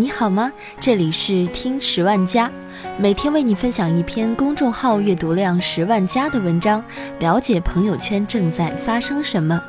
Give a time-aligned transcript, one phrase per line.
[0.00, 0.50] 你好吗？
[0.80, 2.50] 这里是听十万加，
[2.96, 6.82] 每天为你分享一篇公众号阅读量十万加的文章，
[7.18, 9.62] 了解朋友圈正在发生什么。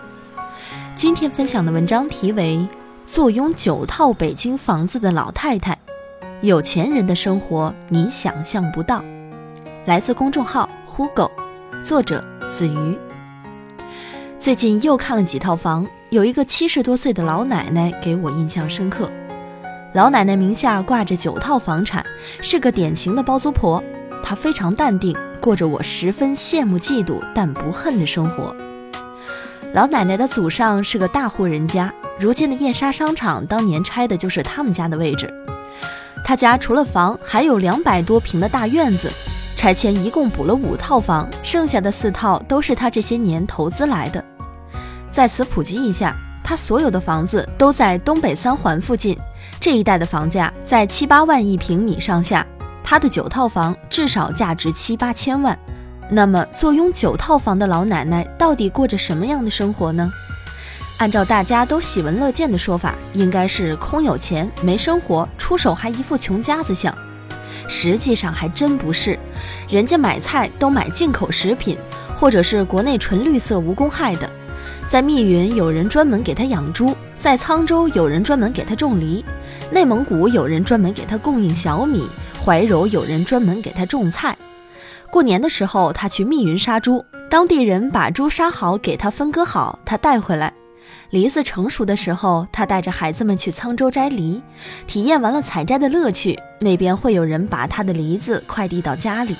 [0.95, 2.55] 今天分享的文章题为
[3.05, 5.73] 《坐拥九套北京房子的老太太》，
[6.39, 9.03] 有钱人的生活你想象不到。
[9.83, 11.29] 来自公众号呼狗，
[11.83, 12.97] 作者子瑜。
[14.39, 19.11] 最近又看了几套房，有一个七十多岁的老奶奶给我印象深刻。
[19.93, 22.05] 老奶奶名下挂着九套房产，
[22.41, 23.83] 是个典型的包租婆。
[24.23, 28.55] 她非常淡定，过着我十分羡慕、嫉妒但不恨的生活。
[29.73, 35.29] 老奶奶的祖上是个大户人家，如今的燕莎商场当年拆的就是他们家的位置。
[36.23, 39.11] 他家除了房，还有两百多平的大院子，
[39.57, 44.23] 拆迁一共补了五套房，剩下的四套都是他这些年投资来的。
[45.11, 49.17] 在此普及一下，他所有的房子都在东北三环附近。
[49.61, 52.43] 这一带的房价在七八万一平米上下，
[52.83, 55.57] 他的九套房至少价值七八千万。
[56.09, 60.11] 那么，坐拥九套房的老奶奶到底过着什么样的生活呢？
[60.97, 66.91] 按照大家都喜闻乐见的说法，应该是空有钱没生活，出手还一副穷家子相。
[67.67, 69.17] 实际上还真不是，
[69.69, 71.77] 人家买菜都买进口食品，
[72.15, 74.27] 或者是国内纯绿色无公害的。
[74.89, 79.23] 在密云有人专门给他养猪，在沧州有人专门给他种梨。
[79.71, 82.05] 内蒙古有人专门给他供应小米，
[82.43, 84.37] 怀柔有人专门给他种菜。
[85.09, 90.53] 过年的时候，他去密云杀猪，当地人把猪杀好给他分割好，他带回来。
[91.11, 94.41] 梨子成熟的时候，他带着孩子们去沧州摘梨，
[94.87, 99.37] 体验完了采摘的乐趣，那边会有人把他的梨子快递到家里。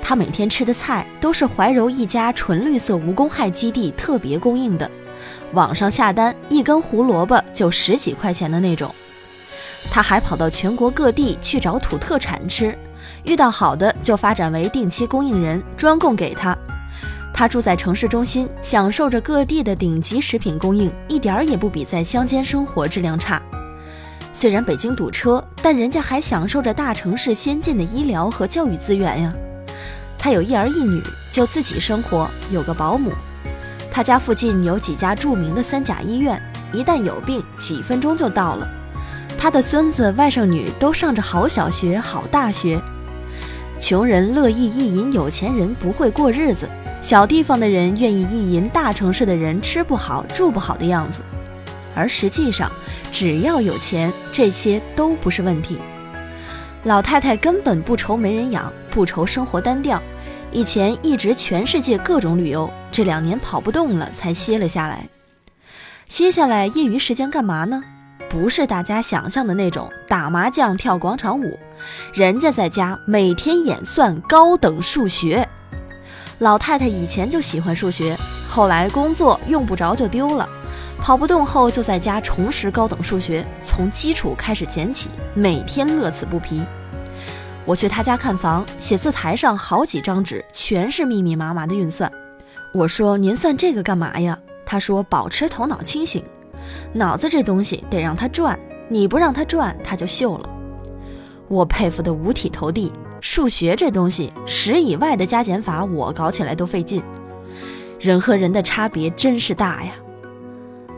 [0.00, 4.88] 他每天吃的菜都是怀柔一家纯绿色无公害基地特别供应的，
[5.54, 8.94] 网上下单一根胡萝卜就十几块钱的那种。
[9.90, 12.76] 他还跑到全国各地去找土特产吃，
[13.24, 16.56] 遇到好的就发展为定期供应人，专供给他。
[17.34, 23.40] 他住在城市中心，享受着各地的顶级食品供应，一点儿也不比在乡间生活质量差。
[24.34, 29.32] 虽然北京堵车，但人家还享受着大城市先进的医疗和教育资源呀。
[30.16, 33.12] 他有一儿一女，就自己生活，有个保姆。
[33.90, 36.40] 他家附近有几家著名的三甲医院，
[36.72, 38.68] 一旦有病，几分钟就到了。
[39.38, 42.78] 他的孙子、外甥女都上着好小学、好大学。
[43.78, 46.68] 穷人乐意意淫有钱人不会过日子，
[47.00, 51.20] 小地方的人愿意意淫大城市的人吃不好、住不好的样子。
[51.94, 52.70] 而实际上，
[53.12, 55.78] 只要有钱，这些都不是问题。
[56.82, 60.02] 老太太根本不愁没人养，不愁生活单调。
[60.50, 65.08] 以前一直全世界各种旅游，这两年跑不动了，才歇了下来。
[66.06, 67.82] 歇下来，业余时间干嘛呢？
[68.28, 71.58] 不是大家想象的那种打麻将、跳广场舞，
[72.12, 75.48] 人家在家每天演算高等数学。
[76.38, 78.16] 老太太以前就喜欢数学，
[78.48, 80.48] 后来工作用不着就丢了，
[81.00, 86.62] 跑不动后就在家重拾高等数学，从基础开始捡起，每天乐此不疲。
[87.64, 92.10] 我去他家看房，写字台上好几张纸，全是密密麻麻的运算。
[92.72, 96.22] 我说：“您算这个干嘛呀？”他说：“保持头脑清醒。”
[96.92, 98.58] 脑子这东西得让它转，
[98.88, 100.48] 你不让它转，它就锈了。
[101.48, 102.92] 我佩服得五体投地。
[103.20, 107.02] 数学这东西，十以外的加减法，我搞起来都费劲。
[107.98, 109.90] 人和人的差别真是大呀。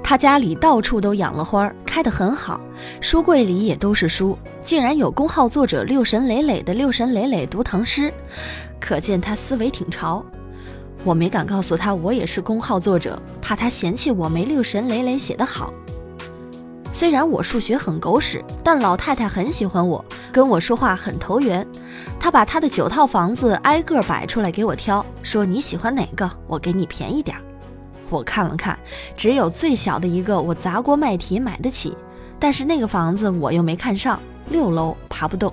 [0.03, 2.61] 他家里到处都养了花，开得很好，
[3.01, 8.13] 书柜里也都是书，竟然有公号作者六神磊磊的六神磊磊读唐诗，
[8.79, 10.23] 可见他思维挺潮。
[11.03, 15.73] 我没敢告诉他我也是公号作者，怕他嫌弃我没六神磊磊写得好。
[16.93, 21.67] 虽然我数学很狗屎，但老太太很喜欢我，跟我说话很投缘。
[22.19, 27.37] 她把她的九套房子挨个摆出来给我挑，说你喜欢哪个，我给你便宜点。
[28.11, 28.79] 我看了看，
[29.17, 31.97] 只有最小的一个我砸锅卖铁买得起，
[32.39, 34.21] 但是那个房子我又没看上，
[34.51, 35.51] 六楼爬不动。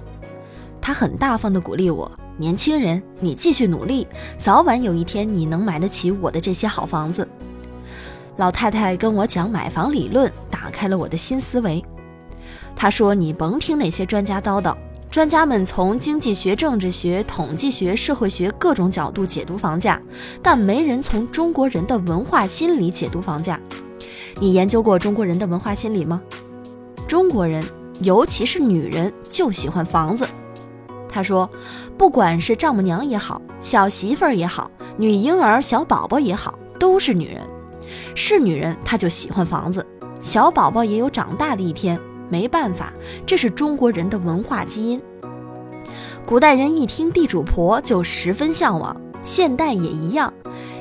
[0.81, 2.11] 她很大方地鼓励我。
[2.39, 4.07] 年轻人，你继续努力，
[4.38, 7.28] 早晚有一天你能买得起我的这些好房子。
[8.36, 11.84] 老太太跟我讲买房理论，打开了我的新思维。
[12.75, 14.78] 她说：“你甭听那些专家叨叨，
[15.10, 20.00] 专家们从经济学、政治学、统计学、社会学各种角度解读房价，
[20.44, 23.60] 但没人从中国人的文化心理解读房价。
[24.39, 26.22] 你研究过中国人的文化心理吗？
[27.07, 27.63] 中国人，
[28.01, 30.24] 尤其是女人，就喜欢房子。”
[31.17, 31.49] 他说
[31.97, 37.41] ：“不管是丈母娘也好，小媳妇儿也好，女婴儿、小宝宝也好，都是女人。
[38.13, 39.83] 是女人，她就喜欢房子。
[40.21, 41.99] 小宝宝也有长大的一天，
[42.29, 42.93] 没办法，
[43.25, 45.01] 这是中国人的文化基因。
[46.23, 50.31] 古代人一听地主婆就十分向往，现代也一样。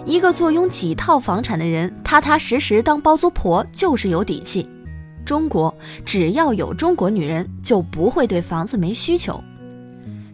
[0.04, 4.68] 一个坐拥几套房产的人，踏踏实实当包租婆就是有底气。
[5.24, 5.74] 中国
[6.04, 9.42] 只要有中国女人，就不会对房子没需求。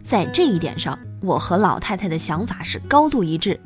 [0.05, 3.59] 在这一点上，我和老太太的想法是高度一致。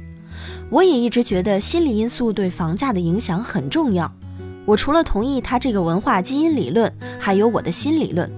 [0.69, 4.11] 我也一直觉得心理因素对房价的影响很重要。
[4.65, 8.29] 我除了同意他这个文化基因理论，还有我的新理论。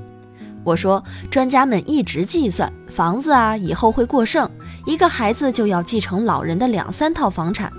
[0.64, 4.50] 我说，专家们一直计算房子啊，以后会过剩，
[4.86, 7.72] 一个孩子就要继承老人的两三套房产。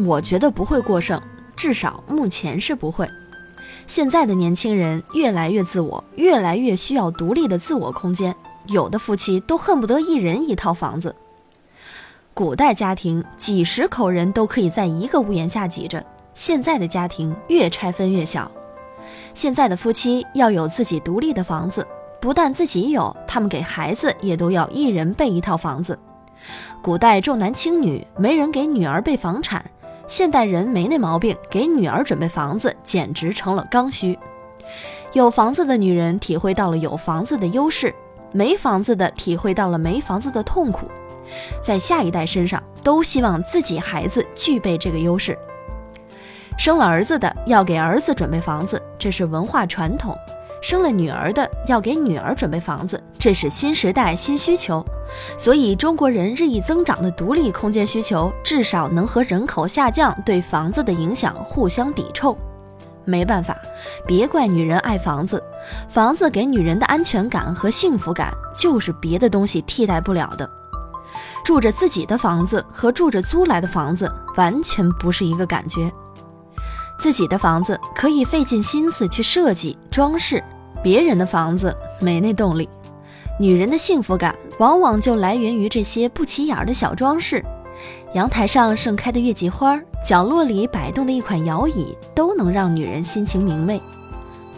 [0.00, 1.20] 我觉得不会过剩，
[1.54, 3.08] 至少目前是不会。
[3.86, 8.34] 现在的年轻人越来越自我，越来越需要独立的自我空间。
[8.66, 11.14] 有的夫妻都恨不得一人一套房子。
[12.32, 18.50] 古代家庭几十口人都可以在一个屋檐下挤着，现在的家庭越拆分越小。
[19.32, 21.86] 现在的夫妻要有自己独立的房子，
[22.20, 25.98] 不但自己有，他们给孩子也都要一人备一套房子。
[26.82, 29.64] 古代重男轻女，没人给女儿备房产。
[30.06, 34.18] 现代人没那毛病，给女儿准备房子简直成了刚需。
[35.12, 37.94] 有房子的女人体会到了有房子的优势，
[38.34, 40.86] 没房子的体会到了没房子的痛苦。
[41.62, 45.38] 在下一代身上，都希望自己孩子具备这个优势。
[46.58, 50.14] 生了儿子的要给儿子准备房子，这是文化传统；
[50.60, 54.84] 生了女儿的要给女儿准备房子，这是新时代新需求。
[55.38, 62.36] 所以，中国人日益增长的独立空间需求，至少能和人口下降对房子的影响互相抵触。
[63.04, 63.56] 没办法，
[64.06, 65.42] 别怪女人爱房子，
[65.88, 70.48] 房子给女人的安全感和幸福感，就是别的东西替代不了的。
[71.44, 75.92] 住着自己的房子和住着租来的房子，完全不是一个感觉。
[76.98, 80.42] 自己的房子可以费尽心思去设计装饰，
[80.82, 82.68] 别人的房子没那动力。
[83.38, 87.44] 女人的幸福感往往就来源于这些不起眼的小装饰，
[88.14, 93.80] 阳台上盛开的月季花，角落里摆动的一款摇椅，都能让女人心情明媚。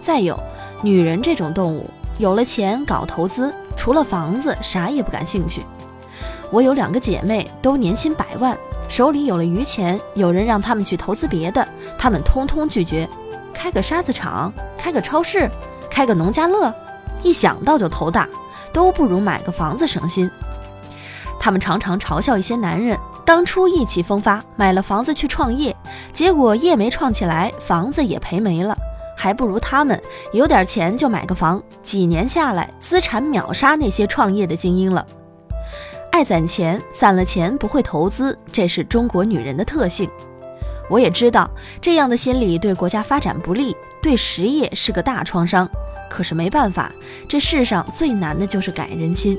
[0.02, 0.38] 再有，
[0.82, 5.62] 女人这种动物，有了钱搞投资，除了房子啥也不感兴趣。
[6.50, 8.56] 我有两个姐妹，都年薪百万，
[8.88, 11.66] 手里有了余钱，有人让她们去投资别的，
[11.98, 13.08] 她们通通拒绝。
[13.52, 15.50] 开个沙子厂，开个超市，
[15.90, 16.72] 开个农家乐，
[17.22, 18.28] 一想到就头大。
[18.72, 20.30] 都不如买个房子省心。
[21.46, 25.76] 他们常常嘲笑一些男人，当初意气风发买了房子去创业，
[26.12, 28.76] 结果业没创起来，房子也赔没了，
[29.16, 30.02] 还不如他们
[30.32, 35.06] 有点钱就买个房，几年下来资产秒杀那些创业的精英了。
[36.10, 40.10] 爱攒钱，攒了钱不会投资，这是中国女人的特性。
[40.90, 41.48] 我也知道
[41.80, 45.70] 这样的心理对国家发展不利，对实业是个大创伤。
[46.10, 46.90] 可是没办法，
[47.28, 49.38] 这世上最难的就是改人心。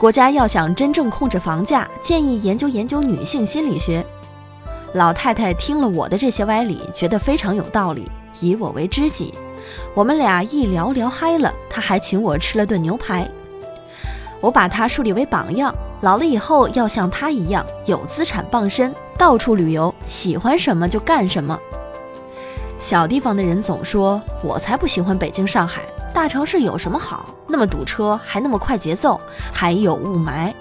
[0.00, 4.02] 国家要想真正控制房价，建议研究研究女性心理学。
[4.94, 8.10] 老太太听了我的这些歪理，觉得非常有道理，
[8.40, 9.34] 以我为知己。
[9.92, 13.30] 我们俩一聊聊嗨了，她还请我吃了顿牛排。
[14.40, 21.60] 我把她树立为榜样，老了以后要像她一样有资产傍身，到处旅游，喜欢什么就干什么。
[22.80, 27.34] 小地方的人总说：“我才不喜欢北京、上海，大城市有什么好？
[27.46, 29.20] 那么堵车，还那么快节奏，
[29.52, 30.52] 还有雾霾。”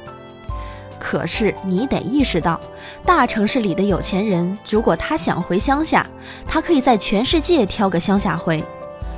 [0.99, 2.59] 可是你得意识到，
[3.05, 6.05] 大城市里的有钱人，如果他想回乡下，
[6.45, 8.61] 他可以在全世界挑个乡下回；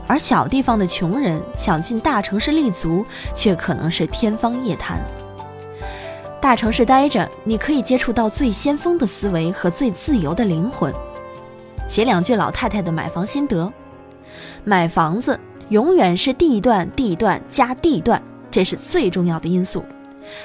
[0.08, 3.04] 而小地方的穷人想进大城市立足，
[3.36, 5.02] 却可能是天方夜谭。
[6.40, 10.94] 大城市待着，你可以接触到最先锋的思维和最自由的灵魂。
[11.88, 13.72] 写两句老太太的买房心得：
[14.64, 15.40] 买房子
[15.72, 19.86] 永远是地段、地段加地段，这是最重要的因素。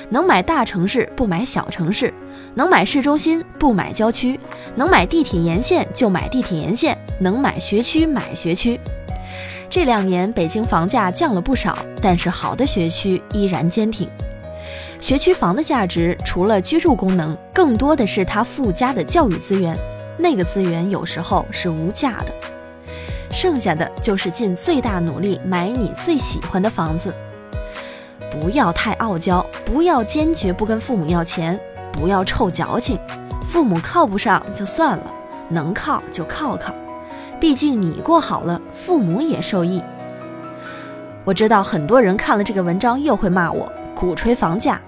[0.09, 2.15] 能买大城市不买小城市，
[2.55, 4.39] 能买市中心不买郊区，
[4.77, 8.79] 能买地铁沿线就买地铁沿线，能买学区买学区。
[9.69, 14.09] 这两年北京房价降了不少，但是好的学区依然坚挺。
[15.01, 19.77] 学区房的价值除了居住功能，更多的是它附加的教育资源。
[20.17, 22.33] 那个资源有时候是无价的，
[23.31, 27.15] 剩下的就是尽最大努力买你最喜欢的房子。
[28.31, 31.59] 不要太傲娇，不要坚决不跟父母要钱，
[31.93, 32.99] 不要臭矫情。
[33.43, 35.13] 父母靠不上就算了，
[35.49, 36.75] 能靠就靠靠。
[37.39, 39.83] 毕竟你过好了，父母也受益。
[41.25, 44.81] 我知道很多人看了这个文章又会骂我鼓吹房价。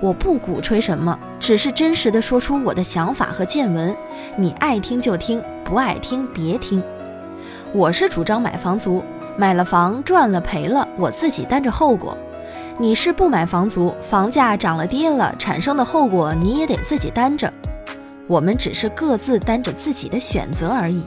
[0.00, 3.94] 我不鼓吹什么，只是真实的说出我的想法和见闻。
[4.36, 6.82] 你爱听就听，不爱听别听。
[7.74, 9.02] 我是主张买房族，
[9.34, 12.14] 买了房赚了赔了，我自己担着后果。
[12.76, 17.50] 你是不买房族，房价涨了跌了，产生的后果你也得自己担着。
[18.26, 21.02] 我们只是各自担着自己的选择而已。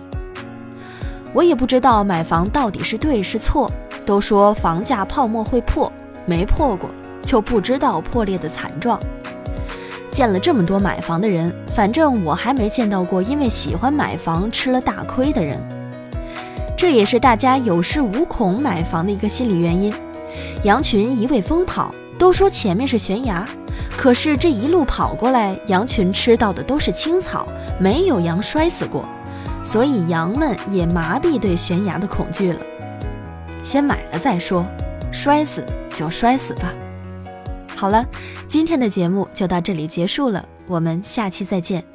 [1.33, 3.71] 我也不知道买房到底是对是错。
[4.03, 5.91] 都说房价泡沫会破，
[6.25, 6.89] 没破过
[7.23, 8.99] 就不知道破裂的惨状。
[10.11, 15.59] 见了这么多买房的人，反正我还没见到过因为喜欢买房吃了大亏的人。
[16.77, 19.93] 这也是大家有恃无恐买房的一个心理原因。
[20.63, 23.47] 羊群一味疯跑，都说前面是悬崖，
[23.97, 27.47] 可是这一路跑过来，羊群吃到的都是青草，
[27.79, 29.05] 没有羊摔死过，
[29.63, 32.59] 所以羊们也麻痹对悬崖的恐惧了。
[33.63, 34.65] 先买了再说，
[35.11, 36.73] 摔死就摔死吧。
[37.75, 38.05] 好了，
[38.47, 41.94] 今天的节目就到这里结束了，我们下期再见。